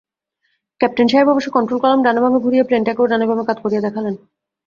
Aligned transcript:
Captain 0.81 1.07
সাহেব 1.07 1.27
অবশ্য 1.29 1.49
control 1.51 1.79
column 1.81 1.99
ডানে-বাঁয়ে 2.03 2.43
ঘুরিয়ে 2.45 2.67
প্লেনটাকেও 2.67 3.09
ডানে-বাঁয়ে 3.11 3.47
কাত 3.47 3.57
করিয়ে 3.63 3.85
দেখালেন। 3.85 4.15